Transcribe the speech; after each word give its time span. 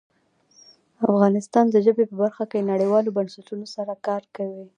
افغانستان 1.07 1.65
د 1.69 1.75
ژبې 1.85 2.03
په 2.07 2.15
برخه 2.23 2.43
کې 2.51 2.67
نړیوالو 2.71 3.15
بنسټونو 3.17 3.65
سره 3.75 3.93
کار 4.07 4.23
کوي. 4.35 4.63